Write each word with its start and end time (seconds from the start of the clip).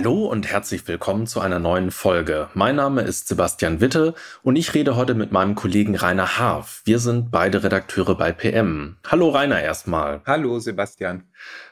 Hallo 0.00 0.24
und 0.24 0.46
herzlich 0.50 0.88
willkommen 0.88 1.26
zu 1.26 1.42
einer 1.42 1.58
neuen 1.58 1.90
Folge. 1.90 2.48
Mein 2.54 2.76
Name 2.76 3.02
ist 3.02 3.28
Sebastian 3.28 3.82
Witte 3.82 4.14
und 4.42 4.56
ich 4.56 4.72
rede 4.72 4.96
heute 4.96 5.12
mit 5.12 5.30
meinem 5.30 5.54
Kollegen 5.54 5.94
Rainer 5.94 6.38
Harf. 6.38 6.80
Wir 6.86 6.98
sind 6.98 7.30
beide 7.30 7.62
Redakteure 7.62 8.16
bei 8.16 8.32
PM. 8.32 8.96
Hallo 9.06 9.28
Rainer 9.28 9.60
erstmal. 9.60 10.22
Hallo 10.24 10.58
Sebastian. 10.58 11.24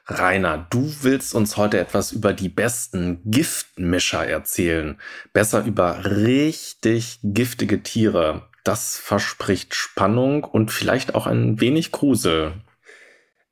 Rainer, 0.05 0.67
du 0.69 0.93
willst 1.01 1.35
uns 1.35 1.57
heute 1.57 1.79
etwas 1.79 2.13
über 2.13 2.35
die 2.35 2.51
besten 2.51 3.23
Giftmischer 3.25 4.27
erzählen. 4.27 5.01
Besser 5.33 5.65
über 5.65 6.05
richtig 6.05 7.21
giftige 7.23 7.83
Tiere. 7.83 8.43
Das 8.63 8.99
verspricht 8.99 9.75
Spannung 9.75 10.45
und 10.45 10.71
vielleicht 10.71 11.15
auch 11.15 11.27
ein 11.27 11.63
wenig 11.63 11.93
Grusel. 11.93 12.53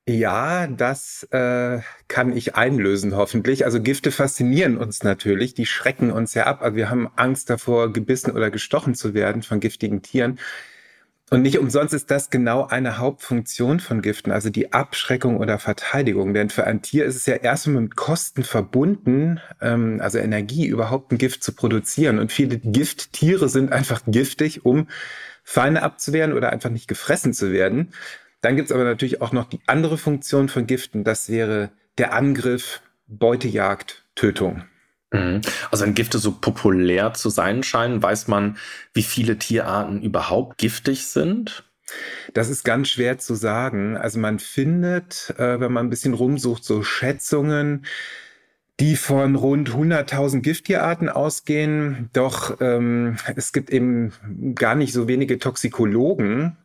Ja, 0.09 0.69
das 0.69 1.25
äh, 1.33 1.81
kann 2.07 2.37
ich 2.37 2.55
einlösen, 2.55 3.17
hoffentlich. 3.17 3.65
Also 3.65 3.83
Gifte 3.83 4.13
faszinieren 4.13 4.77
uns 4.77 5.03
natürlich, 5.03 5.55
die 5.55 5.67
schrecken 5.67 6.13
uns 6.13 6.35
ja 6.35 6.45
ab. 6.47 6.63
Also 6.63 6.77
wir 6.77 6.91
haben 6.91 7.09
Angst 7.17 7.51
davor, 7.51 7.93
gebissen 7.93 8.31
oder 8.31 8.53
gestochen 8.53 8.95
zu 8.95 9.15
werden 9.15 9.43
von 9.43 9.59
giftigen 9.59 10.03
Tieren. 10.03 10.39
Und 11.31 11.43
nicht 11.43 11.59
umsonst 11.59 11.93
ist 11.93 12.13
das 12.13 12.31
genau 12.31 12.67
eine 12.69 12.99
Hauptfunktion 12.99 13.81
von 13.81 14.01
Giften, 14.01 14.31
also 14.31 14.49
die 14.49 14.73
Abschreckung 14.73 15.39
oder 15.39 15.59
Verteidigung. 15.59 16.35
Denn 16.35 16.51
für 16.51 16.65
ein 16.65 16.83
Tier 16.83 17.05
ist 17.05 17.17
es 17.17 17.27
ja 17.27 17.35
erstmal 17.35 17.83
mit 17.83 17.97
Kosten 17.97 18.45
verbunden, 18.45 19.41
ähm, 19.61 20.01
also 20.01 20.19
Energie, 20.19 20.67
überhaupt 20.67 21.11
ein 21.11 21.19
Gift 21.19 21.43
zu 21.43 21.53
produzieren. 21.53 22.21
Und 22.21 22.31
viele 22.31 22.59
Gifttiere 22.59 23.49
sind 23.49 23.73
einfach 23.73 24.03
giftig, 24.07 24.65
um 24.65 24.87
Feinde 25.43 25.83
abzuwehren 25.83 26.33
oder 26.33 26.51
einfach 26.53 26.71
nicht 26.71 26.87
gefressen 26.87 27.33
zu 27.33 27.51
werden. 27.51 27.93
Dann 28.47 28.55
gibt 28.55 28.71
es 28.71 28.73
aber 28.73 28.85
natürlich 28.85 29.21
auch 29.23 29.33
noch 29.33 29.49
die 29.49 29.59
andere 29.67 29.99
Funktion 29.99 30.49
von 30.49 30.69
Giften. 30.69 31.03
Das 31.03 31.29
wäre 31.29 31.71
der 31.99 32.13
Angriff, 32.13 32.81
Beutejagd, 33.09 34.05
Tötung. 34.15 34.63
Mhm. 35.11 35.41
Also 35.73 35.85
wenn 35.85 35.95
Gifte 35.95 36.19
so 36.19 36.31
populär 36.31 37.13
zu 37.13 37.29
sein 37.29 37.65
scheinen, 37.65 38.01
weiß 38.01 38.29
man, 38.29 38.57
wie 38.95 39.03
viele 39.03 39.37
Tierarten 39.37 40.01
überhaupt 40.01 40.59
giftig 40.59 41.09
sind? 41.09 41.65
Das 42.35 42.49
ist 42.49 42.63
ganz 42.63 42.89
schwer 42.89 43.19
zu 43.19 43.35
sagen. 43.35 43.97
Also 43.97 44.21
man 44.21 44.39
findet, 44.39 45.35
äh, 45.39 45.59
wenn 45.59 45.73
man 45.73 45.87
ein 45.87 45.91
bisschen 45.91 46.15
rumsucht, 46.15 46.63
so 46.63 46.85
Schätzungen, 46.85 47.85
die 48.79 48.95
von 48.95 49.35
rund 49.35 49.71
100.000 49.71 50.41
Gifttierarten 50.41 51.09
ausgehen. 51.09 52.11
Doch 52.13 52.61
ähm, 52.61 53.17
es 53.35 53.53
gibt 53.53 53.71
eben 53.71 54.13
gar 54.55 54.77
nicht 54.77 54.93
so 54.93 55.09
wenige 55.09 55.41
Toxikologen, 55.41 56.57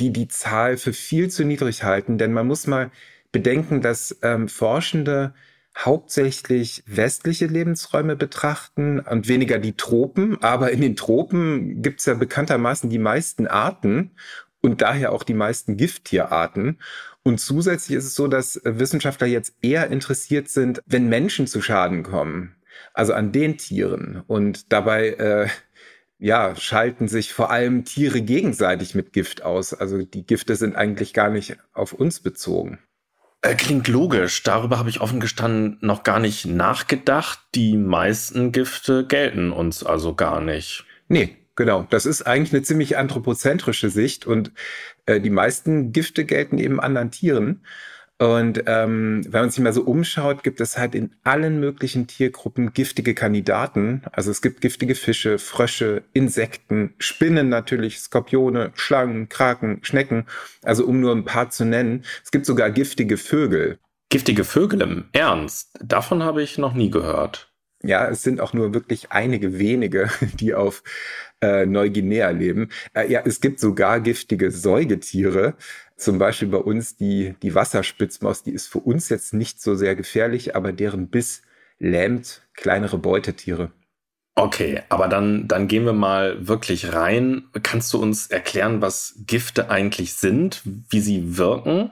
die 0.00 0.12
die 0.12 0.28
Zahl 0.28 0.76
für 0.76 0.92
viel 0.92 1.30
zu 1.30 1.44
niedrig 1.44 1.84
halten. 1.84 2.18
Denn 2.18 2.32
man 2.32 2.46
muss 2.46 2.66
mal 2.66 2.90
bedenken, 3.30 3.80
dass 3.80 4.18
ähm, 4.22 4.48
Forschende 4.48 5.34
hauptsächlich 5.76 6.82
westliche 6.86 7.46
Lebensräume 7.46 8.14
betrachten 8.14 9.00
und 9.00 9.28
weniger 9.28 9.58
die 9.58 9.76
Tropen. 9.76 10.42
Aber 10.42 10.70
in 10.70 10.80
den 10.80 10.96
Tropen 10.96 11.82
gibt 11.82 12.00
es 12.00 12.06
ja 12.06 12.14
bekanntermaßen 12.14 12.90
die 12.90 12.98
meisten 12.98 13.46
Arten 13.46 14.12
und 14.60 14.82
daher 14.82 15.12
auch 15.12 15.22
die 15.22 15.34
meisten 15.34 15.76
Gifttierarten. 15.76 16.78
Und 17.22 17.38
zusätzlich 17.38 17.96
ist 17.96 18.04
es 18.04 18.14
so, 18.14 18.28
dass 18.28 18.60
Wissenschaftler 18.64 19.26
jetzt 19.26 19.54
eher 19.62 19.88
interessiert 19.90 20.48
sind, 20.48 20.82
wenn 20.86 21.08
Menschen 21.08 21.46
zu 21.46 21.62
Schaden 21.62 22.02
kommen. 22.02 22.56
Also 22.94 23.14
an 23.14 23.32
den 23.32 23.58
Tieren. 23.58 24.22
Und 24.26 24.72
dabei 24.72 25.10
äh, 25.10 25.48
ja, 26.22 26.54
schalten 26.54 27.08
sich 27.08 27.32
vor 27.32 27.50
allem 27.50 27.84
Tiere 27.84 28.22
gegenseitig 28.22 28.94
mit 28.94 29.12
Gift 29.12 29.42
aus. 29.42 29.74
Also 29.74 30.04
die 30.04 30.24
Gifte 30.24 30.54
sind 30.54 30.76
eigentlich 30.76 31.14
gar 31.14 31.30
nicht 31.30 31.56
auf 31.72 31.92
uns 31.92 32.20
bezogen. 32.20 32.78
Äh, 33.40 33.56
klingt 33.56 33.88
logisch. 33.88 34.44
Darüber 34.44 34.78
habe 34.78 34.88
ich 34.88 35.00
offen 35.00 35.18
gestanden 35.18 35.78
noch 35.80 36.04
gar 36.04 36.20
nicht 36.20 36.46
nachgedacht. 36.46 37.40
Die 37.56 37.76
meisten 37.76 38.52
Gifte 38.52 39.04
gelten 39.04 39.50
uns 39.50 39.82
also 39.82 40.14
gar 40.14 40.40
nicht. 40.40 40.84
Nee, 41.08 41.36
genau. 41.56 41.88
Das 41.90 42.06
ist 42.06 42.22
eigentlich 42.22 42.52
eine 42.52 42.62
ziemlich 42.62 42.96
anthropozentrische 42.96 43.90
Sicht 43.90 44.24
und 44.24 44.52
äh, 45.06 45.20
die 45.20 45.30
meisten 45.30 45.90
Gifte 45.90 46.24
gelten 46.24 46.58
eben 46.58 46.78
anderen 46.78 47.10
Tieren. 47.10 47.66
Und 48.22 48.62
ähm, 48.66 49.22
wenn 49.28 49.40
man 49.40 49.50
sich 49.50 49.64
mal 49.64 49.72
so 49.72 49.82
umschaut, 49.82 50.44
gibt 50.44 50.60
es 50.60 50.78
halt 50.78 50.94
in 50.94 51.10
allen 51.24 51.58
möglichen 51.58 52.06
Tiergruppen 52.06 52.72
giftige 52.72 53.14
Kandidaten. 53.14 54.02
Also 54.12 54.30
es 54.30 54.40
gibt 54.40 54.60
giftige 54.60 54.94
Fische, 54.94 55.40
Frösche, 55.40 56.04
Insekten, 56.12 56.94
Spinnen 56.98 57.48
natürlich, 57.48 57.98
Skorpione, 57.98 58.70
Schlangen, 58.74 59.28
Kraken, 59.28 59.80
Schnecken. 59.82 60.26
Also 60.62 60.86
um 60.86 61.00
nur 61.00 61.10
ein 61.10 61.24
paar 61.24 61.50
zu 61.50 61.64
nennen. 61.64 62.04
Es 62.22 62.30
gibt 62.30 62.46
sogar 62.46 62.70
giftige 62.70 63.16
Vögel. 63.16 63.80
Giftige 64.08 64.44
Vögel 64.44 64.82
im 64.82 65.04
Ernst? 65.10 65.76
Davon 65.82 66.22
habe 66.22 66.44
ich 66.44 66.58
noch 66.58 66.74
nie 66.74 66.90
gehört. 66.90 67.51
Ja, 67.82 68.08
es 68.08 68.22
sind 68.22 68.40
auch 68.40 68.52
nur 68.52 68.74
wirklich 68.74 69.10
einige 69.10 69.58
wenige, 69.58 70.08
die 70.40 70.54
auf 70.54 70.82
äh, 71.40 71.66
Neuguinea 71.66 72.30
leben. 72.30 72.70
Äh, 72.94 73.10
ja, 73.10 73.22
es 73.24 73.40
gibt 73.40 73.60
sogar 73.60 74.00
giftige 74.00 74.50
Säugetiere. 74.50 75.54
Zum 75.96 76.18
Beispiel 76.18 76.48
bei 76.48 76.58
uns 76.58 76.96
die, 76.96 77.34
die 77.42 77.54
Wasserspitzmaus, 77.54 78.42
die 78.42 78.52
ist 78.52 78.68
für 78.68 78.80
uns 78.80 79.08
jetzt 79.08 79.34
nicht 79.34 79.60
so 79.60 79.74
sehr 79.74 79.96
gefährlich, 79.96 80.56
aber 80.56 80.72
deren 80.72 81.08
Biss 81.08 81.42
lähmt 81.78 82.42
kleinere 82.54 82.98
Beutetiere. 82.98 83.72
Okay, 84.34 84.80
aber 84.88 85.08
dann, 85.08 85.46
dann 85.46 85.68
gehen 85.68 85.84
wir 85.84 85.92
mal 85.92 86.48
wirklich 86.48 86.94
rein. 86.94 87.44
Kannst 87.62 87.92
du 87.92 88.00
uns 88.00 88.28
erklären, 88.28 88.80
was 88.80 89.14
Gifte 89.26 89.68
eigentlich 89.68 90.14
sind, 90.14 90.62
wie 90.64 91.00
sie 91.00 91.36
wirken? 91.36 91.90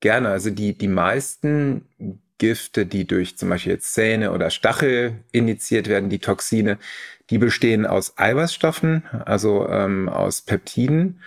Gerne. 0.00 0.30
Also 0.30 0.50
die, 0.50 0.76
die 0.76 0.88
meisten 0.88 1.86
Gifte, 2.38 2.86
die 2.86 3.06
durch 3.06 3.36
zum 3.36 3.48
Beispiel 3.48 3.78
Zähne 3.78 4.32
oder 4.32 4.50
Stachel 4.50 5.24
initiiert 5.32 5.88
werden, 5.88 6.10
die 6.10 6.18
Toxine, 6.18 6.78
die 7.30 7.38
bestehen 7.38 7.86
aus 7.86 8.18
Eiweißstoffen, 8.18 9.04
also 9.24 9.68
ähm, 9.68 10.08
aus 10.08 10.42
Peptiden. 10.42 11.20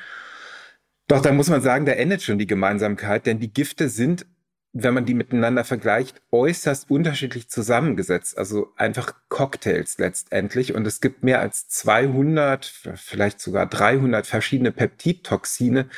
Doch 1.08 1.22
da 1.22 1.31
muss 1.31 1.50
man 1.50 1.62
sagen, 1.62 1.86
da 1.86 1.94
endet 1.94 2.22
schon 2.22 2.38
die 2.38 2.48
Gemeinsamkeit, 2.48 3.25
denn 3.25 3.40
die 3.40 3.52
Gifte 3.52 3.90
sind, 3.90 4.25
wenn 4.72 4.94
man 4.94 5.06
die 5.06 5.16
miteinander 5.16 5.64
vergleicht, 5.64 6.22
äußerst 6.31 6.92
unterschiedlich 6.92 7.50
zusammengesetzt. 7.50 8.38
Also 8.38 8.72
einfach 8.75 9.16
Cocktails 9.28 9.98
letztendlich. 9.98 10.75
Und 10.75 10.86
es 10.86 11.02
gibt 11.02 11.24
mehr 11.24 11.42
als 11.42 11.68
200, 11.69 12.66
vielleicht 12.96 13.42
sogar 13.42 13.66
300 13.66 14.28
verschiedene 14.28 14.72
Peptidtoxine, 14.72 15.90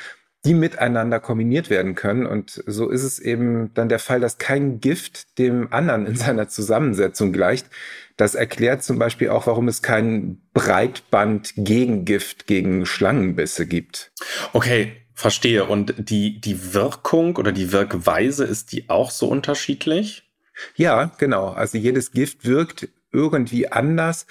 die 0.45 0.53
miteinander 0.53 1.19
kombiniert 1.19 1.69
werden 1.69 1.93
können. 1.95 2.25
Und 2.25 2.63
so 2.65 2.89
ist 2.89 3.03
es 3.03 3.19
eben 3.19 3.73
dann 3.73 3.89
der 3.89 3.99
Fall, 3.99 4.19
dass 4.19 4.37
kein 4.37 4.79
Gift 4.79 5.37
dem 5.37 5.71
anderen 5.71 6.05
in 6.07 6.15
seiner 6.15 6.47
Zusammensetzung 6.47 7.31
gleicht. 7.31 7.67
Das 8.17 8.35
erklärt 8.35 8.83
zum 8.83 8.97
Beispiel 8.99 9.29
auch, 9.29 9.47
warum 9.47 9.67
es 9.67 9.81
kein 9.81 10.41
Breitband-Gegengift 10.53 12.47
gegen 12.47 12.85
Schlangenbisse 12.85 13.67
gibt. 13.67 14.11
Okay, 14.53 14.93
Verstehe. 15.21 15.65
Und 15.65 15.93
die, 15.97 16.41
die 16.41 16.73
Wirkung 16.73 17.35
oder 17.35 17.51
die 17.51 17.71
Wirkweise, 17.71 18.43
ist 18.43 18.71
die 18.71 18.89
auch 18.89 19.11
so 19.11 19.27
unterschiedlich? 19.27 20.27
Ja, 20.75 21.11
genau. 21.19 21.49
Also 21.49 21.77
jedes 21.77 22.11
Gift 22.11 22.43
wirkt 22.43 22.89
irgendwie 23.11 23.71
anders 23.71 24.25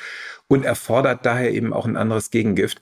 und 0.48 0.64
erfordert 0.64 1.24
daher 1.24 1.52
eben 1.52 1.72
auch 1.72 1.86
ein 1.86 1.96
anderes 1.96 2.32
Gegengift. 2.32 2.80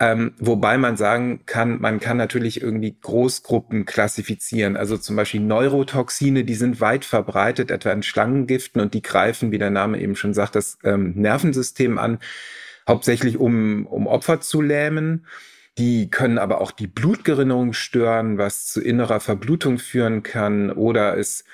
Ähm, 0.00 0.32
wobei 0.38 0.78
man 0.78 0.96
sagen 0.96 1.40
kann, 1.46 1.80
man 1.80 1.98
kann 1.98 2.16
natürlich 2.16 2.62
irgendwie 2.62 2.96
Großgruppen 3.00 3.84
klassifizieren. 3.84 4.76
Also 4.76 4.96
zum 4.96 5.16
Beispiel 5.16 5.40
Neurotoxine, 5.40 6.44
die 6.44 6.54
sind 6.54 6.80
weit 6.80 7.04
verbreitet, 7.04 7.72
etwa 7.72 7.90
in 7.90 8.04
Schlangengiften 8.04 8.80
und 8.80 8.94
die 8.94 9.02
greifen, 9.02 9.50
wie 9.50 9.58
der 9.58 9.70
Name 9.70 10.00
eben 10.00 10.14
schon 10.14 10.34
sagt, 10.34 10.54
das 10.54 10.78
ähm, 10.84 11.14
Nervensystem 11.16 11.98
an, 11.98 12.18
hauptsächlich 12.86 13.38
um, 13.38 13.86
um 13.86 14.06
Opfer 14.06 14.40
zu 14.40 14.62
lähmen. 14.62 15.26
Die 15.78 16.10
können 16.10 16.38
aber 16.38 16.60
auch 16.60 16.70
die 16.70 16.86
Blutgerinnung 16.86 17.72
stören, 17.72 18.38
was 18.38 18.66
zu 18.66 18.80
innerer 18.80 19.18
Verblutung 19.20 19.78
führen 19.78 20.22
kann. 20.22 20.70
Oder 20.70 21.16
es 21.16 21.44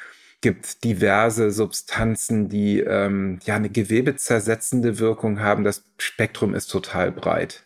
gibt 0.43 0.85
diverse 0.85 1.51
Substanzen, 1.51 2.51
die 2.51 2.81
ähm, 2.81 3.39
ja 3.45 3.57
eine 3.57 3.71
gewebezersetzende 3.71 4.99
Wirkung 4.99 5.41
haben. 5.41 5.65
Das 5.65 5.85
Spektrum 5.99 6.55
ist 6.55 6.67
total 6.67 7.11
breit. 7.11 7.64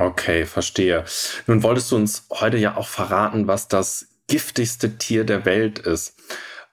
Okay, 0.00 0.46
verstehe. 0.46 1.04
Nun 1.48 1.64
wolltest 1.64 1.90
du 1.90 1.96
uns 1.96 2.26
heute 2.30 2.56
ja 2.56 2.76
auch 2.76 2.86
verraten, 2.86 3.48
was 3.48 3.66
das 3.66 4.06
giftigste 4.28 4.96
Tier 4.96 5.24
der 5.24 5.44
Welt 5.44 5.80
ist. 5.80 6.14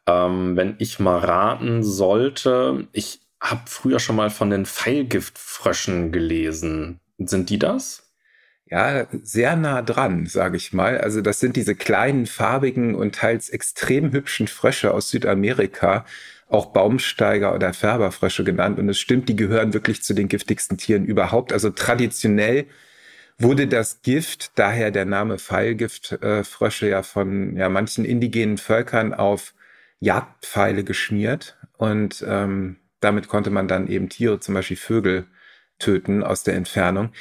Ähm, 0.06 0.56
wenn 0.56 0.76
ich 0.78 1.00
mal 1.00 1.18
raten 1.18 1.84
sollte, 1.84 2.88
ich 2.94 3.22
habe 3.42 3.62
früher 3.66 4.00
schon 4.00 4.16
mal 4.16 4.30
von 4.30 4.52
den 4.52 4.68
Pfeilgiftfröschen 4.68 6.12
gelesen. 6.12 7.00
Sind 7.18 7.50
die 7.50 7.58
das? 7.58 8.04
Ja, 8.68 9.08
sehr 9.24 9.56
nah 9.56 9.82
dran, 9.82 10.28
sage 10.28 10.58
ich 10.58 10.72
mal. 10.72 11.00
Also 11.00 11.22
das 11.22 11.40
sind 11.40 11.56
diese 11.56 11.74
kleinen, 11.76 12.28
farbigen 12.28 12.94
und 12.94 13.16
teils 13.16 13.50
extrem 13.50 14.12
hübschen 14.12 14.48
Frösche 14.48 14.94
aus 14.94 15.10
Südamerika, 15.10 16.06
auch 16.48 16.68
Baumsteiger 16.68 17.56
oder 17.56 17.74
Färberfrösche 17.74 18.44
genannt. 18.44 18.78
Und 18.78 18.90
es 18.90 19.00
stimmt, 19.00 19.30
die 19.30 19.36
gehören 19.36 19.74
wirklich 19.74 20.04
zu 20.04 20.14
den 20.14 20.28
giftigsten 20.28 20.78
Tieren 20.78 21.06
überhaupt. 21.06 21.54
Also 21.54 21.72
traditionell 21.72 22.68
wurde 23.38 23.68
das 23.68 24.02
Gift, 24.02 24.52
daher 24.56 24.92
der 24.92 25.06
Name 25.06 25.38
Pfeilgiftfrösche, 25.38 26.88
äh, 26.88 26.90
ja 26.90 27.04
von 27.04 27.56
ja, 27.56 27.70
manchen 27.70 28.06
indigenen 28.06 28.58
Völkern 28.58 29.14
auf 29.14 29.54
Jagdpfeile 30.00 30.84
geschmiert. 30.84 31.58
Und 31.78 32.24
ähm, 32.28 32.78
damit 33.00 33.28
konnte 33.28 33.50
man 33.50 33.68
dann 33.68 33.88
eben 33.88 34.10
Tiere, 34.10 34.40
zum 34.40 34.56
Beispiel 34.56 34.78
Vögel, 34.78 35.28
töten 35.80 36.24
aus 36.24 36.44
der 36.44 36.56
Entfernung. 36.56 37.12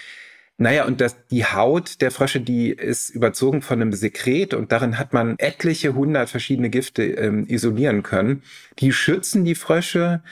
Naja, 0.56 0.84
und 0.84 1.00
das, 1.00 1.16
die 1.26 1.44
Haut 1.44 2.00
der 2.00 2.12
Frösche, 2.12 2.40
die 2.40 2.70
ist 2.70 3.11
überzogen 3.11 3.61
von 3.61 3.82
einem 3.82 3.93
Sekret 3.93 4.55
und 4.55 4.70
darin 4.70 4.99
hat 4.99 5.12
man 5.12 5.37
etliche 5.38 5.94
hundert 5.94 6.31
verschiedene 6.31 6.70
Gifte 6.70 7.02
ähm, 7.02 7.46
isolieren 7.49 8.05
können. 8.05 8.43
Die 8.78 8.93
schützen 8.93 9.44
die 9.44 9.56
Frösche 9.56 10.22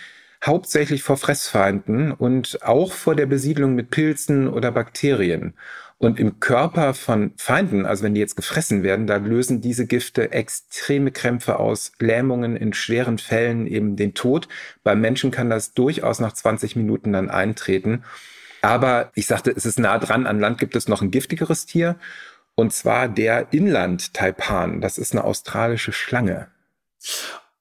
hauptsächlich 0.44 1.02
vor 1.02 1.16
Fressfeinden 1.16 2.12
und 2.12 2.62
auch 2.62 2.92
vor 2.92 3.14
der 3.14 3.26
Besiedlung 3.26 3.74
mit 3.74 3.90
Pilzen 3.90 4.48
oder 4.48 4.72
Bakterien. 4.72 5.54
Und 5.98 6.18
im 6.18 6.40
Körper 6.40 6.94
von 6.94 7.32
Feinden, 7.36 7.86
also 7.86 8.02
wenn 8.02 8.14
die 8.14 8.20
jetzt 8.20 8.34
gefressen 8.34 8.82
werden, 8.82 9.06
da 9.06 9.18
lösen 9.18 9.60
diese 9.60 9.86
Gifte 9.86 10.32
extreme 10.32 11.12
Krämpfe 11.12 11.60
aus, 11.60 11.92
Lähmungen 12.00 12.56
in 12.56 12.72
schweren 12.72 13.18
Fällen, 13.18 13.68
eben 13.68 13.94
den 13.94 14.12
Tod. 14.12 14.48
Beim 14.82 15.00
Menschen 15.00 15.30
kann 15.30 15.48
das 15.48 15.74
durchaus 15.74 16.18
nach 16.18 16.32
20 16.32 16.74
Minuten 16.74 17.12
dann 17.12 17.30
eintreten. 17.30 18.02
Aber 18.62 19.12
ich 19.14 19.26
sagte, 19.26 19.52
es 19.52 19.64
ist 19.64 19.78
nah 19.78 19.98
dran. 19.98 20.26
An 20.26 20.40
Land 20.40 20.58
gibt 20.58 20.74
es 20.74 20.88
noch 20.88 21.02
ein 21.02 21.12
giftigeres 21.12 21.66
Tier. 21.66 21.94
Und 22.56 22.72
zwar 22.72 23.08
der 23.08 23.52
Inland-Taipan. 23.52 24.80
Das 24.80 24.98
ist 24.98 25.12
eine 25.12 25.22
australische 25.22 25.92
Schlange. 25.92 26.48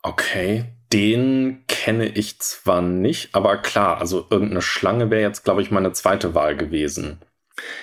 Okay, 0.02 0.66
den 0.92 1.64
kenne 1.82 2.06
ich 2.06 2.38
zwar 2.38 2.84
nicht, 2.84 3.34
aber 3.34 3.58
klar, 3.58 3.98
also 4.00 4.28
irgendeine 4.30 4.62
Schlange 4.62 5.10
wäre 5.10 5.24
jetzt, 5.24 5.44
glaube 5.44 5.64
ich, 5.64 5.72
meine 5.72 5.94
zweite 5.94 6.36
Wahl 6.36 6.56
gewesen. 6.56 7.18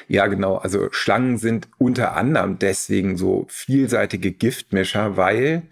Ja, 0.07 0.29
genau. 0.29 0.57
Also 0.57 0.89
Schlangen 0.93 1.37
sind 1.37 1.67
unter 1.79 2.15
anderem 2.15 2.61
deswegen 2.61 3.17
so 3.17 3.47
vielseitige 3.49 4.31
Giftmischer, 4.31 5.17
weil 5.17 5.63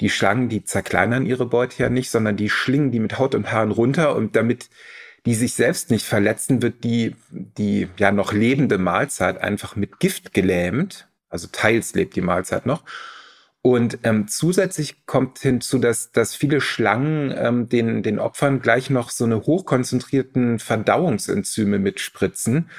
die 0.00 0.08
Schlangen, 0.08 0.48
die 0.48 0.64
zerkleinern 0.64 1.26
ihre 1.26 1.44
Beute 1.44 1.82
ja 1.82 1.90
nicht, 1.90 2.10
sondern 2.10 2.38
die 2.38 2.48
schlingen 2.48 2.90
die 2.90 3.00
mit 3.00 3.18
Haut 3.18 3.34
und 3.34 3.52
Haaren 3.52 3.70
runter 3.70 4.16
und 4.16 4.34
damit 4.34 4.70
die 5.26 5.34
sich 5.34 5.52
selbst 5.52 5.90
nicht 5.90 6.06
verletzen, 6.06 6.62
wird 6.62 6.84
die, 6.84 7.16
die 7.28 7.90
ja 7.98 8.12
noch 8.12 8.32
lebende 8.32 8.78
Mahlzeit 8.78 9.36
einfach 9.36 9.76
mit 9.76 10.00
Gift 10.00 10.32
gelähmt. 10.32 11.06
Also 11.28 11.48
teils 11.52 11.92
lebt 11.92 12.16
die 12.16 12.22
Mahlzeit 12.22 12.64
noch. 12.64 12.82
Und 13.68 13.98
ähm, 14.02 14.28
zusätzlich 14.28 15.04
kommt 15.04 15.40
hinzu, 15.40 15.78
dass, 15.78 16.10
dass 16.10 16.34
viele 16.34 16.62
Schlangen 16.62 17.34
ähm, 17.36 17.68
den, 17.68 18.02
den 18.02 18.18
Opfern 18.18 18.62
gleich 18.62 18.88
noch 18.88 19.10
so 19.10 19.24
eine 19.24 19.42
hochkonzentrierten 19.42 20.58
Verdauungsenzyme 20.58 21.78
mitspritzen 21.78 22.70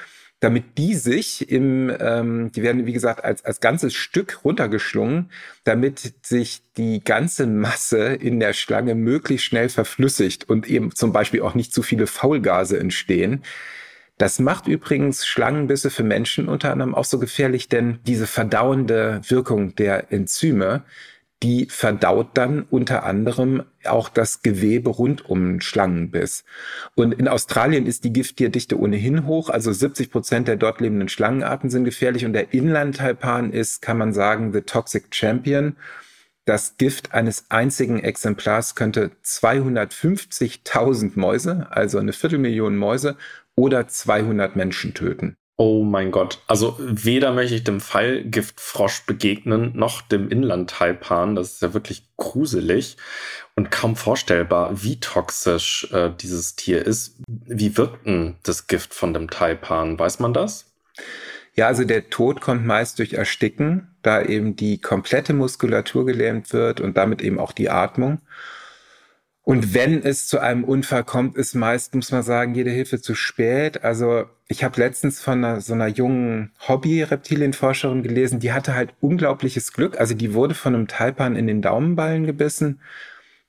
damit 0.41 0.77
die 0.77 0.95
sich 0.95 1.51
im, 1.51 1.91
ähm, 2.00 2.50
die 2.53 2.63
werden 2.63 2.86
wie 2.86 2.94
gesagt 2.94 3.25
als, 3.25 3.44
als 3.44 3.59
ganzes 3.59 3.94
Stück 3.94 4.45
runtergeschlungen, 4.45 5.31
damit 5.65 6.13
sich 6.25 6.62
die 6.77 7.03
ganze 7.03 7.45
Masse 7.45 8.13
in 8.13 8.39
der 8.39 8.53
Schlange 8.53 8.95
möglichst 8.95 9.45
schnell 9.45 9.68
verflüssigt 9.68 10.50
und 10.50 10.65
eben 10.69 10.95
zum 10.95 11.12
Beispiel 11.12 11.41
auch 11.41 11.56
nicht 11.56 11.74
zu 11.74 11.83
viele 11.83 12.07
Faulgase 12.07 12.80
entstehen. 12.80 13.44
Das 14.19 14.38
macht 14.38 14.68
übrigens 14.68 15.25
Schlangenbisse 15.25 15.89
für 15.89 16.04
Menschen 16.04 16.50
unter 16.50 16.74
anderem 16.74 16.94
auch 16.94 17.06
so 17.06 17.19
gefährlich, 17.19 17.69
denn 17.69 18.00
diese 18.06 18.27
verdauende 18.27 19.21
Wirkung 19.30 19.75
der 19.75 20.12
Enzyme, 20.12 20.83
die 21.42 21.68
verdaut 21.69 22.31
dann 22.33 22.63
unter 22.63 23.04
anderem 23.04 23.63
auch 23.86 24.10
das 24.10 24.42
Gewebe 24.42 24.89
rund 24.89 25.30
um 25.30 25.62
Schlangenbiss. 25.62 26.44
Und 26.95 27.13
in 27.13 27.30
Australien 27.30 27.86
ist 27.86 28.04
die 28.04 28.12
Gifttierdichte 28.12 28.77
ohnehin 28.77 29.25
hoch, 29.25 29.50
also 29.50 29.71
70 29.71 30.12
Prozent 30.12 30.50
der 30.50 30.57
dort 30.57 30.81
lebenden 30.81 31.07
Schlangenarten 31.07 31.69
sind 31.69 31.86
gefährlich 31.86 32.25
und 32.25 32.33
der 32.33 32.54
Inlandtaipan 32.54 33.54
ist, 33.54 33.81
kann 33.81 33.98
man 33.98 34.12
sagen, 34.12 34.51
the 34.51 34.60
toxic 34.62 35.15
champion. 35.15 35.77
Das 36.44 36.75
Gift 36.75 37.13
eines 37.13 37.45
einzigen 37.50 38.01
Exemplars 38.01 38.75
könnte 38.75 39.12
250.000 39.24 41.12
Mäuse, 41.15 41.68
also 41.69 42.00
eine 42.00 42.12
Viertelmillion 42.12 42.75
Mäuse 42.75 43.15
oder 43.59 43.89
200 43.89 44.56
Menschen 44.56 44.94
töten. 44.94 45.35
Oh 45.57 45.83
mein 45.83 46.11
Gott. 46.11 46.41
Also 46.47 46.77
weder 46.79 47.33
möchte 47.33 47.56
ich 47.56 47.65
dem 47.65 47.81
Pfeilgiftfrosch 47.81 49.06
begegnen, 49.06 49.73
noch 49.75 50.01
dem 50.01 50.29
Inland-Taipan. 50.29 51.35
Das 51.35 51.51
ist 51.51 51.61
ja 51.61 51.73
wirklich 51.73 52.07
gruselig 52.15 52.95
und 53.57 53.69
kaum 53.69 53.97
vorstellbar, 53.97 54.81
wie 54.81 55.01
toxisch 55.01 55.89
äh, 55.91 56.11
dieses 56.17 56.56
Tier 56.56 56.85
ist. 56.85 57.17
Wie 57.27 57.75
wirkt 57.75 58.07
denn 58.07 58.38
das 58.44 58.67
Gift 58.67 58.94
von 58.94 59.13
dem 59.13 59.29
Taipan? 59.29 60.00
Weiß 60.00 60.19
man 60.19 60.33
das? 60.33 60.71
Ja, 61.55 61.67
also 61.67 61.83
der 61.83 62.09
Tod 62.09 62.39
kommt 62.39 62.65
meist 62.65 62.97
durch 63.00 63.12
Ersticken, 63.12 63.89
da 64.01 64.21
eben 64.21 64.55
die 64.55 64.79
komplette 64.79 65.33
Muskulatur 65.33 66.05
gelähmt 66.05 66.53
wird 66.53 66.79
und 66.79 66.95
damit 66.95 67.21
eben 67.21 67.38
auch 67.38 67.51
die 67.51 67.69
Atmung. 67.69 68.21
Und 69.50 69.74
wenn 69.74 70.04
es 70.04 70.28
zu 70.28 70.38
einem 70.38 70.63
Unfall 70.63 71.04
kommt, 71.04 71.36
ist 71.36 71.56
meist, 71.56 71.96
muss 71.96 72.12
man 72.12 72.22
sagen, 72.22 72.54
jede 72.54 72.69
Hilfe 72.69 73.01
zu 73.01 73.16
spät. 73.16 73.84
Also 73.84 74.25
ich 74.48 74.63
habe 74.63 74.80
letztens 74.80 75.22
von 75.22 75.44
einer, 75.44 75.60
so 75.60 75.74
einer 75.74 75.88
jungen 75.88 76.51
Hobby-Reptilienforscherin 76.68 78.04
gelesen, 78.04 78.40
die 78.40 78.54
hatte 78.54 78.75
halt 78.75 78.94
unglaubliches 79.01 79.74
Glück. 79.74 80.00
Also 80.00 80.13
die 80.13 80.36
wurde 80.36 80.54
von 80.54 80.75
einem 80.75 80.88
Taipan 80.88 81.36
in 81.36 81.48
den 81.48 81.63
Daumenballen 81.63 82.28
gebissen. 82.28 82.80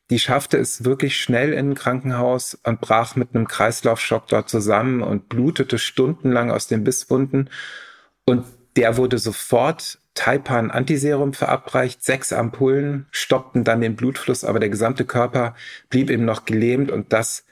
Die 0.08 0.18
schaffte 0.18 0.56
es 0.56 0.86
wirklich 0.86 1.20
schnell 1.20 1.52
in 1.52 1.72
ein 1.72 1.74
Krankenhaus 1.74 2.54
und 2.54 2.80
brach 2.80 3.14
mit 3.14 3.34
einem 3.34 3.46
Kreislaufschock 3.46 4.26
dort 4.26 4.48
zusammen 4.48 5.02
und 5.02 5.28
blutete 5.28 5.76
stundenlang 5.78 6.50
aus 6.50 6.66
den 6.66 6.82
Bisswunden. 6.82 7.50
Und 8.24 8.46
der 8.74 8.96
wurde 8.96 9.18
sofort 9.18 9.98
Taipan 10.14 10.70
Antiserum 10.70 11.32
verabreicht, 11.32 12.02
sechs 12.02 12.32
Ampullen 12.32 13.06
stoppten 13.10 13.64
dann 13.64 13.80
den 13.80 13.96
Blutfluss, 13.96 14.44
aber 14.44 14.58
der 14.58 14.68
gesamte 14.68 15.04
Körper 15.04 15.54
blieb 15.88 16.10
eben 16.10 16.24
noch 16.24 16.44
gelähmt 16.44 16.90
und 16.90 17.12
das 17.12 17.44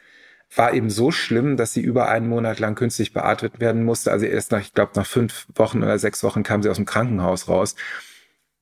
war 0.54 0.72
eben 0.72 0.90
so 0.90 1.10
schlimm, 1.10 1.56
dass 1.56 1.72
sie 1.74 1.82
über 1.82 2.08
einen 2.08 2.28
Monat 2.28 2.58
lang 2.58 2.74
künstlich 2.74 3.12
beatmet 3.12 3.60
werden 3.60 3.84
musste. 3.84 4.10
Also 4.10 4.26
erst 4.26 4.50
nach, 4.52 4.60
ich 4.60 4.72
glaube, 4.72 4.92
nach 4.96 5.06
fünf 5.06 5.46
Wochen 5.54 5.82
oder 5.82 5.98
sechs 5.98 6.22
Wochen 6.22 6.42
kam 6.42 6.62
sie 6.62 6.70
aus 6.70 6.76
dem 6.76 6.86
Krankenhaus 6.86 7.48
raus. 7.48 7.74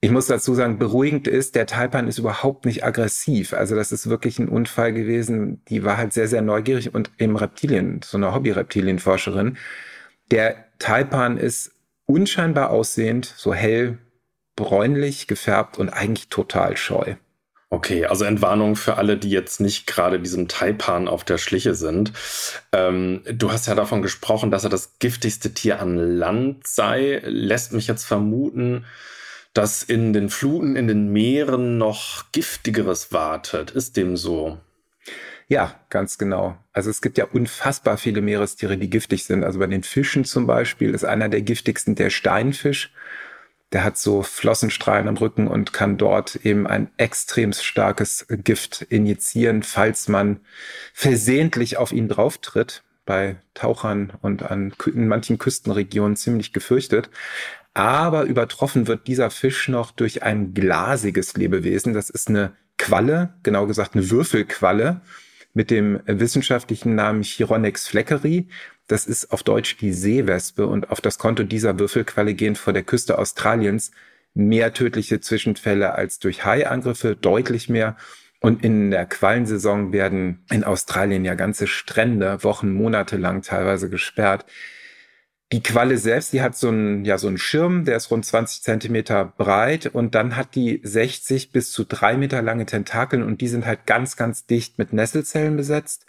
Ich 0.01 0.11
muss 0.11 0.27
dazu 0.27 0.55
sagen, 0.55 0.79
beruhigend 0.79 1.27
ist, 1.27 1.55
der 1.55 1.67
Taipan 1.67 2.07
ist 2.07 2.19
überhaupt 2.19 2.67
nicht 2.67 2.85
aggressiv. 2.85 3.55
Also 3.55 3.75
das 3.77 3.93
ist 3.93 4.09
wirklich 4.11 4.39
ein 4.39 4.49
Unfall 4.49 4.93
gewesen. 4.93 5.65
Die 5.69 5.85
war 5.85 5.97
halt 5.97 6.13
sehr, 6.13 6.29
sehr 6.29 6.43
neugierig 6.43 6.95
und 6.95 7.11
im 7.19 7.37
Reptilien, 7.37 8.01
so 8.05 8.17
eine 8.17 8.35
Hobby-Reptilienforscherin. 8.35 9.57
Der 10.31 10.67
Taipan 10.79 11.39
ist 11.39 11.76
unscheinbar 12.07 12.71
aussehend, 12.71 13.27
so 13.37 13.53
hell, 13.53 13.99
bräunlich 14.57 15.27
gefärbt 15.27 15.79
und 15.79 15.91
eigentlich 15.91 16.29
total 16.29 16.77
scheu. 16.77 17.17
Okay, 17.69 18.07
also 18.07 18.25
Entwarnung 18.25 18.77
für 18.77 18.97
alle, 18.97 19.17
die 19.17 19.31
jetzt 19.31 19.61
nicht 19.61 19.89
gerade 19.89 20.21
diesem 20.21 20.47
Taipan 20.47 21.09
auf 21.09 21.25
der 21.25 21.37
Schliche 21.37 21.75
sind. 21.75 22.13
Ähm, 22.73 23.23
du 23.27 23.51
hast 23.51 23.67
ja 23.67 23.75
davon 23.75 24.03
gesprochen, 24.03 24.53
dass 24.53 24.63
er 24.63 24.71
das 24.71 25.01
giftigste 25.01 25.53
Tier 25.53 25.81
an 25.81 25.97
Land 25.97 26.67
sei. 26.67 27.21
Lässt 27.25 27.73
mich 27.73 27.89
jetzt 27.89 28.05
vermuten, 28.05 28.85
dass 29.53 29.83
in 29.83 30.13
den 30.13 30.31
Fluten, 30.31 30.77
in 30.77 30.87
den 30.87 31.13
Meeren 31.13 31.77
noch 31.77 32.31
giftigeres 32.31 33.13
wartet. 33.13 33.73
Ist 33.73 33.97
dem 33.97 34.17
so? 34.17 34.59
Ja, 35.49 35.79
ganz 35.91 36.19
genau. 36.19 36.57
Also 36.73 36.91
es 36.91 37.01
gibt 37.01 37.19
ja 37.19 37.25
unfassbar 37.25 37.99
viele 37.99 38.21
Meerestiere, 38.21 38.77
die 38.77 38.91
giftig 38.91 39.25
sind. 39.25 39.45
Also 39.45 39.61
bei 39.61 39.69
den 39.69 39.85
Fischen 39.85 40.25
zum 40.25 40.47
Beispiel 40.47 40.93
ist 40.93 41.05
einer 41.05 41.29
der 41.29 41.43
giftigsten 41.43 41.95
der 41.95 42.11
Steinfisch. 42.11 42.93
Der 43.73 43.85
hat 43.85 43.97
so 43.97 44.23
Flossenstrahlen 44.23 45.09
am 45.09 45.17
Rücken 45.17 45.47
und 45.47 45.73
kann 45.73 45.99
dort 45.99 46.37
eben 46.37 46.67
ein 46.67 46.91
extrem 46.97 47.53
starkes 47.53 48.27
Gift 48.29 48.83
injizieren, 48.83 49.63
falls 49.63 50.09
man 50.09 50.41
versehentlich 50.93 51.77
auf 51.77 51.93
ihn 51.93 52.09
drauftritt. 52.09 52.83
Bei 53.05 53.37
Tauchern 53.55 54.13
und 54.21 54.43
an 54.43 54.75
in 54.87 55.07
manchen 55.07 55.39
Küstenregionen 55.39 56.17
ziemlich 56.17 56.53
gefürchtet. 56.53 57.09
Aber 57.73 58.25
übertroffen 58.25 58.89
wird 58.89 59.07
dieser 59.07 59.31
Fisch 59.31 59.69
noch 59.69 59.93
durch 59.93 60.25
ein 60.25 60.55
glasiges 60.55 61.37
Lebewesen. 61.37 61.93
Das 61.93 62.11
ist 62.11 62.29
eine 62.29 62.57
Qualle, 62.79 63.35
genau 63.45 63.67
gesagt 63.69 63.95
eine 63.95 64.11
Würfelqualle 64.11 65.03
mit 65.57 65.71
dem 65.71 66.03
wissenschaftlichen 66.05 66.95
Namen 66.95 67.23
Chironex 67.23 67.89
fleckeri. 67.89 68.47
Das 68.89 69.07
ist 69.07 69.33
auf 69.33 69.43
Deutsch 69.43 69.79
die 69.79 69.95
Seewespe 69.95 70.67
und 70.67 70.91
auf 70.91 71.01
das 71.01 71.17
Konto 71.17 71.45
dieser 71.45 71.79
Würfelqualle 71.79 72.35
gehen 72.35 72.57
vor 72.57 72.75
der 72.75 72.83
Küste 72.83 73.19
Australiens 73.19 73.91
mehr 74.35 74.75
tödliche 74.75 75.19
Zwischenfälle 75.19 75.95
als 75.95 76.19
durch 76.19 76.45
Haiangriffe, 76.45 77.17
deutlich 77.17 77.71
mehr. 77.71 77.97
Und 78.41 78.63
in 78.63 78.91
der 78.91 79.07
Quallensaison 79.07 79.95
werden 79.95 80.45
in 80.51 80.63
Australien 80.63 81.25
ja 81.25 81.33
ganze 81.33 81.67
Strände 81.67 82.45
Wochen, 82.45 82.75
Monate 82.75 83.17
lang 83.17 83.41
teilweise 83.41 83.89
gesperrt. 83.89 84.45
Die 85.53 85.63
Qualle 85.63 85.97
selbst, 85.97 86.33
die 86.33 86.43
hat 86.43 86.57
so 86.57 86.69
einen, 86.69 87.05
ja, 87.05 87.19
so 87.19 87.29
einen 87.29 87.39
Schirm, 87.39 87.85
der 87.85 87.97
ist 87.97 88.11
rund 88.11 88.27
20 88.27 88.63
Zentimeter 88.63 89.25
breit 89.25 89.87
und 89.87 90.17
dann 90.17 90.37
hat 90.37 90.57
die 90.57 90.81
60 90.83 91.53
bis 91.53 91.71
zu 91.71 91.85
drei 91.85 92.17
Meter 92.17 92.43
lange 92.43 92.67
Tentakeln 92.67 93.23
und 93.23 93.41
die 93.41 93.47
sind 93.47 93.65
halt 93.65 93.87
ganz, 93.87 94.17
ganz 94.17 94.47
dicht 94.47 94.77
mit 94.77 94.93
Nesselzellen 94.93 95.57
besetzt. 95.57 96.05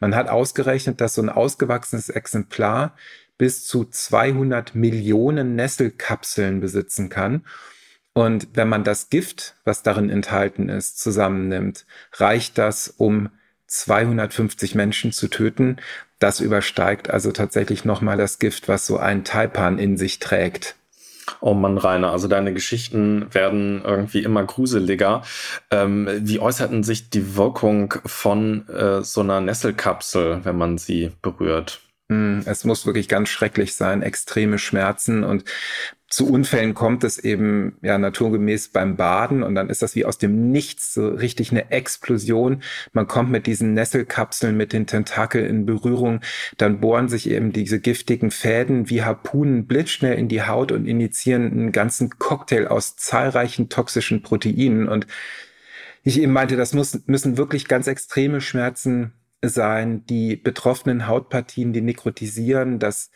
Man 0.00 0.16
hat 0.16 0.28
ausgerechnet, 0.28 1.00
dass 1.00 1.14
so 1.14 1.22
ein 1.22 1.28
ausgewachsenes 1.28 2.08
Exemplar 2.08 2.96
bis 3.38 3.64
zu 3.64 3.84
200 3.84 4.74
Millionen 4.74 5.54
Nesselkapseln 5.54 6.58
besitzen 6.60 7.08
kann. 7.08 7.44
Und 8.14 8.48
wenn 8.54 8.68
man 8.68 8.82
das 8.82 9.10
Gift, 9.10 9.54
was 9.64 9.84
darin 9.84 10.10
enthalten 10.10 10.68
ist, 10.68 10.98
zusammennimmt, 10.98 11.86
reicht 12.14 12.58
das, 12.58 12.88
um 12.88 13.30
250 13.72 14.74
Menschen 14.74 15.12
zu 15.12 15.28
töten. 15.28 15.78
Das 16.18 16.40
übersteigt 16.40 17.10
also 17.10 17.32
tatsächlich 17.32 17.84
nochmal 17.84 18.18
das 18.18 18.38
Gift, 18.38 18.68
was 18.68 18.86
so 18.86 18.98
ein 18.98 19.24
Taipan 19.24 19.78
in 19.78 19.96
sich 19.96 20.18
trägt. 20.18 20.76
Oh 21.40 21.54
Mann, 21.54 21.78
Rainer, 21.78 22.10
also 22.10 22.28
deine 22.28 22.52
Geschichten 22.52 23.32
werden 23.32 23.82
irgendwie 23.84 24.22
immer 24.22 24.44
gruseliger. 24.44 25.22
Ähm, 25.70 26.08
wie 26.20 26.38
äußerten 26.38 26.82
sich 26.82 27.10
die 27.10 27.36
Wirkung 27.36 27.94
von 28.04 28.68
äh, 28.68 29.02
so 29.02 29.22
einer 29.22 29.40
Nesselkapsel, 29.40 30.44
wenn 30.44 30.58
man 30.58 30.78
sie 30.78 31.12
berührt? 31.22 31.80
Hm, 32.10 32.42
es 32.44 32.64
muss 32.64 32.84
wirklich 32.84 33.08
ganz 33.08 33.30
schrecklich 33.30 33.74
sein, 33.74 34.02
extreme 34.02 34.58
Schmerzen 34.58 35.24
und 35.24 35.44
zu 36.12 36.28
Unfällen 36.28 36.74
kommt 36.74 37.04
es 37.04 37.16
eben 37.16 37.78
ja 37.80 37.96
naturgemäß 37.96 38.68
beim 38.68 38.96
Baden 38.96 39.42
und 39.42 39.54
dann 39.54 39.70
ist 39.70 39.80
das 39.80 39.94
wie 39.94 40.04
aus 40.04 40.18
dem 40.18 40.50
Nichts 40.50 40.92
so 40.92 41.08
richtig 41.08 41.52
eine 41.52 41.70
Explosion. 41.70 42.62
Man 42.92 43.06
kommt 43.06 43.30
mit 43.30 43.46
diesen 43.46 43.72
Nesselkapseln, 43.72 44.54
mit 44.54 44.74
den 44.74 44.86
Tentakeln 44.86 45.46
in 45.46 45.64
Berührung, 45.64 46.20
dann 46.58 46.80
bohren 46.80 47.08
sich 47.08 47.30
eben 47.30 47.54
diese 47.54 47.80
giftigen 47.80 48.30
Fäden 48.30 48.90
wie 48.90 49.02
Harpunen 49.02 49.66
blitzschnell 49.66 50.18
in 50.18 50.28
die 50.28 50.42
Haut 50.42 50.70
und 50.70 50.84
initiieren 50.84 51.50
einen 51.50 51.72
ganzen 51.72 52.10
Cocktail 52.18 52.66
aus 52.66 52.94
zahlreichen 52.96 53.70
toxischen 53.70 54.20
Proteinen. 54.20 54.88
Und 54.88 55.06
ich 56.02 56.20
eben 56.20 56.34
meinte, 56.34 56.56
das 56.56 56.74
muss, 56.74 57.06
müssen 57.06 57.38
wirklich 57.38 57.68
ganz 57.68 57.86
extreme 57.86 58.42
Schmerzen 58.42 59.14
sein, 59.40 60.04
die 60.04 60.36
betroffenen 60.36 61.06
Hautpartien, 61.06 61.72
die 61.72 61.80
nekrotisieren, 61.80 62.78
das 62.78 63.10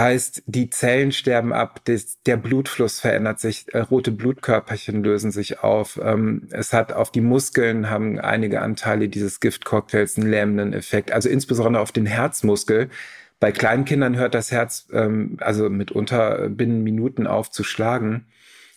heißt, 0.00 0.42
die 0.46 0.70
Zellen 0.70 1.12
sterben 1.12 1.52
ab, 1.52 1.84
des, 1.84 2.22
der 2.24 2.36
Blutfluss 2.36 2.98
verändert 2.98 3.38
sich, 3.38 3.72
äh, 3.72 3.78
rote 3.78 4.10
Blutkörperchen 4.10 5.04
lösen 5.04 5.30
sich 5.30 5.60
auf. 5.60 6.00
Ähm, 6.02 6.48
es 6.50 6.72
hat 6.72 6.92
auf 6.92 7.12
die 7.12 7.20
Muskeln, 7.20 7.88
haben 7.88 8.18
einige 8.18 8.62
Anteile 8.62 9.08
dieses 9.08 9.38
Giftcocktails 9.40 10.16
einen 10.16 10.30
lähmenden 10.30 10.72
Effekt, 10.72 11.12
also 11.12 11.28
insbesondere 11.28 11.82
auf 11.82 11.92
den 11.92 12.06
Herzmuskel. 12.06 12.90
Bei 13.38 13.52
kleinen 13.52 13.84
Kindern 13.84 14.16
hört 14.16 14.34
das 14.34 14.50
Herz 14.50 14.88
ähm, 14.92 15.36
also 15.40 15.70
mitunter 15.70 16.48
binnen 16.48 16.82
Minuten 16.82 17.26
auf 17.26 17.50
zu 17.50 17.62
schlagen. 17.62 18.26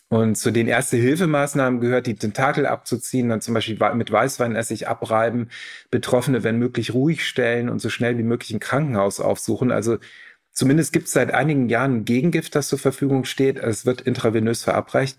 Und 0.10 0.36
zu 0.36 0.52
den 0.52 0.68
Erste-Hilfemaßnahmen 0.68 1.82
gehört, 1.82 2.06
die 2.06 2.14
Tentakel 2.14 2.68
abzuziehen, 2.68 3.30
dann 3.30 3.42
zum 3.42 3.56
Beispiel 3.56 3.80
mit 3.96 4.12
Weißweinessig 4.12 4.88
abreiben, 4.88 5.50
Betroffene, 5.90 6.44
wenn 6.44 6.60
möglich, 6.60 6.94
ruhig 6.94 7.26
stellen 7.26 7.68
und 7.68 7.80
so 7.80 7.90
schnell 7.90 8.16
wie 8.20 8.24
möglich 8.24 8.54
ein 8.54 8.60
Krankenhaus 8.60 9.20
aufsuchen. 9.20 9.72
Also 9.72 9.98
zumindest 10.54 10.94
gibt 10.94 11.08
es 11.08 11.14
seit 11.14 11.34
einigen 11.34 11.70
Jahren 11.70 11.98
ein 11.98 12.06
Gegengift, 12.06 12.56
das 12.56 12.70
zur 12.70 12.80
Verfügung 12.80 13.26
steht. 13.26 13.58
Es 13.58 13.86
wird 13.86 14.02
intravenös 14.02 14.64
verabreicht. 14.64 15.18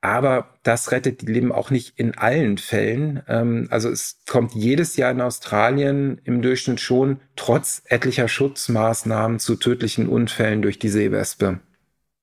Aber 0.00 0.54
das 0.62 0.92
rettet 0.92 1.22
die 1.22 1.32
Leben 1.32 1.50
auch 1.50 1.70
nicht 1.70 1.98
in 1.98 2.16
allen 2.16 2.56
Fällen. 2.58 3.22
Ähm, 3.26 3.66
also 3.70 3.90
es 3.90 4.20
kommt 4.28 4.54
jedes 4.54 4.96
Jahr 4.96 5.10
in 5.10 5.20
Australien 5.20 6.20
im 6.24 6.40
Durchschnitt 6.40 6.80
schon 6.80 7.20
trotz 7.34 7.82
etlicher 7.86 8.28
Schutzmaßnahmen 8.28 9.40
zu 9.40 9.56
tödlichen 9.56 10.08
Unfällen 10.08 10.62
durch 10.62 10.78
die 10.78 10.88
Seewespe. 10.88 11.58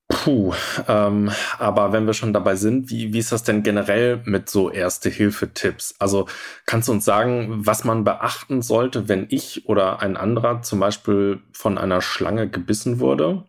Puh, 0.08 0.54
ähm, 0.86 1.30
aber 1.58 1.92
wenn 1.92 2.06
wir 2.06 2.14
schon 2.14 2.32
dabei 2.32 2.54
sind, 2.54 2.90
wie, 2.90 3.12
wie 3.12 3.18
ist 3.18 3.32
das 3.32 3.42
denn 3.42 3.64
generell 3.64 4.22
mit 4.24 4.48
so 4.48 4.70
Erste-Hilfe-Tipps? 4.70 5.96
Also 5.98 6.28
kannst 6.64 6.86
du 6.86 6.92
uns 6.92 7.04
sagen, 7.04 7.66
was 7.66 7.82
man 7.82 8.04
beachten 8.04 8.62
sollte, 8.62 9.08
wenn 9.08 9.26
ich 9.30 9.68
oder 9.68 10.00
ein 10.00 10.16
anderer 10.16 10.62
zum 10.62 10.78
Beispiel 10.78 11.40
von 11.52 11.76
einer 11.76 12.02
Schlange 12.02 12.48
gebissen 12.48 13.00
wurde? 13.00 13.44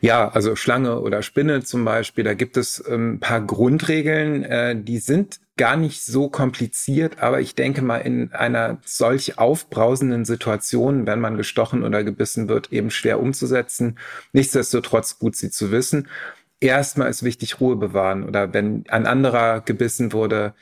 Ja, 0.00 0.28
also 0.28 0.54
Schlange 0.54 1.00
oder 1.00 1.22
Spinne 1.22 1.62
zum 1.62 1.84
Beispiel, 1.84 2.24
da 2.24 2.34
gibt 2.34 2.56
es 2.56 2.82
ähm, 2.86 3.14
ein 3.14 3.20
paar 3.20 3.40
Grundregeln, 3.40 4.44
äh, 4.44 4.76
die 4.76 4.98
sind 4.98 5.40
gar 5.60 5.76
nicht 5.76 6.02
so 6.02 6.30
kompliziert, 6.30 7.18
aber 7.18 7.42
ich 7.42 7.54
denke 7.54 7.82
mal 7.82 7.98
in 7.98 8.32
einer 8.32 8.78
solch 8.82 9.38
aufbrausenden 9.38 10.24
Situation, 10.24 11.04
wenn 11.06 11.20
man 11.20 11.36
gestochen 11.36 11.84
oder 11.84 12.02
gebissen 12.02 12.48
wird, 12.48 12.72
eben 12.72 12.90
schwer 12.90 13.20
umzusetzen. 13.20 13.98
Nichtsdestotrotz 14.32 15.18
gut 15.18 15.36
sie 15.36 15.50
zu 15.50 15.70
wissen. 15.70 16.08
Erstmal 16.60 17.10
ist 17.10 17.24
wichtig 17.24 17.60
Ruhe 17.60 17.76
bewahren 17.76 18.24
oder 18.26 18.54
wenn 18.54 18.84
ein 18.88 19.06
anderer 19.06 19.60
gebissen 19.60 20.14
wurde, 20.14 20.54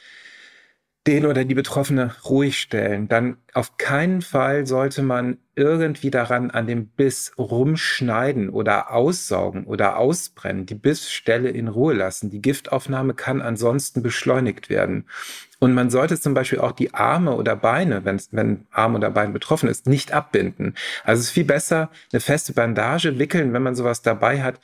den 1.06 1.26
oder 1.26 1.44
die 1.44 1.54
Betroffene 1.54 2.16
ruhig 2.24 2.58
stellen. 2.58 3.06
Dann 3.06 3.36
auf 3.54 3.76
keinen 3.76 4.20
Fall 4.20 4.66
sollte 4.66 5.04
man 5.04 5.38
irgendwie 5.58 6.10
daran 6.10 6.50
an 6.52 6.68
dem 6.68 6.86
Biss 6.86 7.32
rumschneiden 7.36 8.48
oder 8.48 8.92
aussaugen 8.92 9.64
oder 9.64 9.98
ausbrennen, 9.98 10.66
die 10.66 10.76
Bissstelle 10.76 11.50
in 11.50 11.66
Ruhe 11.66 11.94
lassen. 11.94 12.30
Die 12.30 12.40
Giftaufnahme 12.40 13.14
kann 13.14 13.42
ansonsten 13.42 14.02
beschleunigt 14.02 14.70
werden. 14.70 15.06
Und 15.58 15.74
man 15.74 15.90
sollte 15.90 16.18
zum 16.20 16.34
Beispiel 16.34 16.60
auch 16.60 16.70
die 16.70 16.94
Arme 16.94 17.34
oder 17.34 17.56
Beine, 17.56 18.04
wenn, 18.04 18.22
wenn 18.30 18.66
Arm 18.70 18.94
oder 18.94 19.10
Bein 19.10 19.32
betroffen 19.32 19.68
ist, 19.68 19.88
nicht 19.88 20.12
abbinden. 20.12 20.74
Also 21.02 21.20
es 21.20 21.26
ist 21.26 21.32
viel 21.32 21.44
besser, 21.44 21.90
eine 22.12 22.20
feste 22.20 22.52
Bandage 22.52 23.18
wickeln, 23.18 23.52
wenn 23.52 23.62
man 23.64 23.74
sowas 23.74 24.00
dabei 24.00 24.42
hat, 24.42 24.60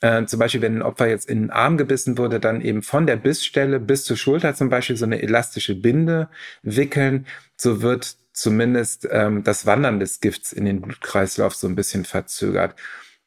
äh, 0.00 0.24
zum 0.26 0.38
Beispiel, 0.38 0.62
wenn 0.62 0.76
ein 0.76 0.82
Opfer 0.82 1.08
jetzt 1.08 1.28
in 1.28 1.42
den 1.42 1.50
Arm 1.50 1.76
gebissen 1.76 2.18
wurde, 2.18 2.38
dann 2.38 2.60
eben 2.60 2.82
von 2.82 3.06
der 3.06 3.16
Bissstelle 3.16 3.80
bis 3.80 4.04
zur 4.04 4.16
Schulter 4.16 4.54
zum 4.54 4.68
Beispiel 4.68 4.96
so 4.96 5.04
eine 5.04 5.20
elastische 5.20 5.74
Binde 5.74 6.28
wickeln. 6.62 7.26
So 7.56 7.82
wird 7.82 8.16
zumindest 8.40 9.08
ähm, 9.10 9.44
das 9.44 9.66
Wandern 9.66 10.00
des 10.00 10.20
Gifts 10.20 10.52
in 10.52 10.64
den 10.64 10.80
Blutkreislauf 10.80 11.54
so 11.54 11.66
ein 11.66 11.74
bisschen 11.74 12.04
verzögert. 12.04 12.74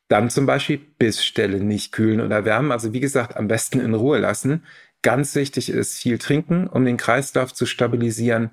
Dann 0.08 0.30
zum 0.30 0.46
Beispiel 0.46 0.78
Bissstelle 0.78 1.64
nicht 1.64 1.92
kühlen 1.92 2.22
oder 2.22 2.46
wärmen. 2.46 2.72
Also 2.72 2.94
wie 2.94 3.00
gesagt, 3.00 3.38
am 3.38 3.48
besten 3.48 3.80
in 3.80 3.94
Ruhe 3.94 4.20
lassen. 4.20 4.64
Ganz 5.02 5.36
wichtig 5.36 5.70
ist 5.70 5.98
viel 5.98 6.18
trinken, 6.18 6.68
um 6.68 6.86
den 6.86 6.98
Kreislauf 6.98 7.54
zu 7.54 7.66
stabilisieren 7.66 8.52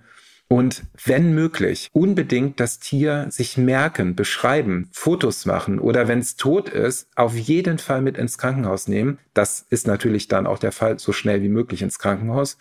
und 0.51 0.85
wenn 1.05 1.35
möglich, 1.35 1.91
unbedingt 1.93 2.59
das 2.59 2.79
Tier 2.79 3.27
sich 3.29 3.59
merken, 3.59 4.17
beschreiben, 4.17 4.89
Fotos 4.93 5.45
machen 5.45 5.79
oder 5.79 6.09
wenn 6.09 6.21
es 6.21 6.37
tot 6.37 6.71
ist, 6.71 7.09
auf 7.17 7.37
jeden 7.37 7.77
Fall 7.77 8.01
mit 8.01 8.17
ins 8.17 8.39
Krankenhaus 8.39 8.89
nehmen. 8.89 9.19
Das 9.35 9.67
ist 9.69 9.87
natürlich 9.87 10.27
dann 10.27 10.47
auch 10.47 10.59
der 10.59 10.73
Fall, 10.73 10.99
so 10.99 11.13
schnell 11.13 11.43
wie 11.43 11.51
möglich 11.51 11.83
ins 11.83 11.99
Krankenhaus. 11.99 12.57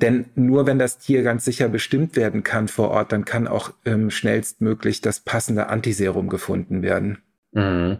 Denn 0.00 0.26
nur 0.34 0.66
wenn 0.66 0.78
das 0.78 0.98
Tier 0.98 1.22
ganz 1.22 1.44
sicher 1.44 1.68
bestimmt 1.68 2.16
werden 2.16 2.42
kann 2.42 2.68
vor 2.68 2.90
Ort, 2.90 3.12
dann 3.12 3.24
kann 3.24 3.46
auch 3.46 3.72
ähm, 3.84 4.10
schnellstmöglich 4.10 5.00
das 5.00 5.20
passende 5.20 5.68
Antiserum 5.68 6.28
gefunden 6.28 6.82
werden. 6.82 7.18
Mhm. 7.54 7.98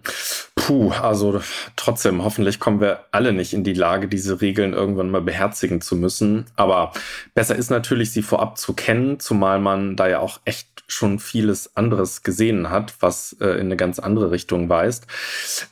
Puh, 0.56 0.90
also 0.92 1.40
trotzdem, 1.76 2.25
hoffentlich 2.25 2.58
kommen 2.58 2.80
wir 2.80 3.04
alle 3.12 3.32
nicht 3.32 3.52
in 3.52 3.64
die 3.64 3.75
Lage, 3.75 4.08
diese 4.08 4.40
Regeln 4.40 4.73
irgendwann 4.73 5.11
mal 5.11 5.20
beherzigen 5.20 5.80
zu 5.80 5.94
müssen. 5.94 6.46
Aber 6.56 6.92
besser 7.34 7.54
ist 7.54 7.70
natürlich, 7.70 8.12
sie 8.12 8.23
vorab 8.23 8.58
zu 8.58 8.73
kennen, 8.73 9.20
zumal 9.20 9.61
man 9.61 9.94
da 9.94 10.08
ja 10.08 10.18
auch 10.18 10.40
echt 10.44 10.68
schon 10.87 11.18
vieles 11.18 11.76
anderes 11.76 12.23
gesehen 12.23 12.70
hat, 12.70 12.94
was 13.00 13.37
äh, 13.40 13.46
in 13.54 13.66
eine 13.66 13.76
ganz 13.76 13.99
andere 13.99 14.30
Richtung 14.30 14.68
weist. 14.68 15.06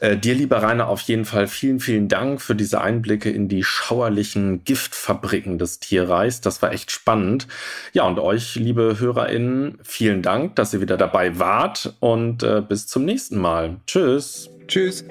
Äh, 0.00 0.16
dir, 0.16 0.34
lieber 0.34 0.62
Rainer, 0.62 0.88
auf 0.88 1.00
jeden 1.02 1.24
Fall 1.24 1.46
vielen, 1.46 1.80
vielen 1.80 2.08
Dank 2.08 2.40
für 2.40 2.54
diese 2.54 2.80
Einblicke 2.80 3.30
in 3.30 3.48
die 3.48 3.64
schauerlichen 3.64 4.64
Giftfabriken 4.64 5.58
des 5.58 5.80
Tierreichs. 5.80 6.40
Das 6.40 6.62
war 6.62 6.72
echt 6.72 6.90
spannend. 6.90 7.46
Ja, 7.92 8.04
und 8.04 8.18
euch, 8.18 8.54
liebe 8.56 8.98
HörerInnen, 8.98 9.78
vielen 9.82 10.22
Dank, 10.22 10.56
dass 10.56 10.72
ihr 10.74 10.80
wieder 10.80 10.96
dabei 10.96 11.38
wart 11.38 11.94
und 12.00 12.42
äh, 12.42 12.62
bis 12.66 12.86
zum 12.86 13.04
nächsten 13.04 13.38
Mal. 13.38 13.71
Tschüss. 13.86 14.50
Tschüss. 14.66 15.04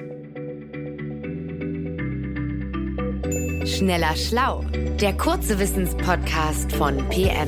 Schneller 3.65 4.15
Schlau, 4.15 4.63
der 4.99 5.13
kurze 5.13 5.59
Wissenspodcast 5.59 6.71
von 6.73 6.97
PM. 7.09 7.47